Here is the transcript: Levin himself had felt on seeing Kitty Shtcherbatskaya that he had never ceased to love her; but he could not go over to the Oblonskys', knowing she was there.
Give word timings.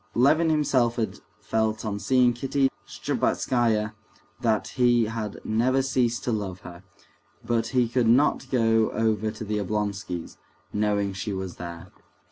Levin 0.15 0.49
himself 0.49 0.95
had 0.95 1.19
felt 1.39 1.85
on 1.85 1.99
seeing 1.99 2.33
Kitty 2.33 2.71
Shtcherbatskaya 2.87 3.93
that 4.39 4.69
he 4.69 5.05
had 5.05 5.39
never 5.43 5.83
ceased 5.83 6.23
to 6.23 6.31
love 6.31 6.61
her; 6.61 6.81
but 7.45 7.67
he 7.67 7.87
could 7.87 8.07
not 8.09 8.49
go 8.49 8.89
over 8.93 9.29
to 9.29 9.45
the 9.45 9.59
Oblonskys', 9.59 10.37
knowing 10.73 11.13
she 11.13 11.33
was 11.33 11.57
there. 11.57 11.91